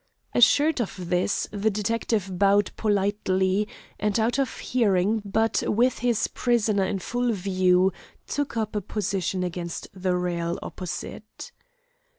Assured 0.33 0.81
of 0.81 0.95
this, 0.99 1.47
the 1.51 1.69
detective 1.69 2.23
also 2.23 2.33
bowed 2.35 2.71
politely, 2.75 3.67
and, 3.99 4.19
out 4.19 4.39
of 4.39 4.57
hearing, 4.57 5.21
but 5.23 5.61
with 5.67 5.99
his 5.99 6.25
prisoner 6.25 6.85
in 6.85 6.97
full 6.97 7.31
view, 7.33 7.93
took 8.25 8.57
up 8.57 8.75
a 8.75 8.81
position 8.81 9.43
against 9.43 9.89
the 9.93 10.15
rail 10.15 10.57
opposite. 10.63 11.51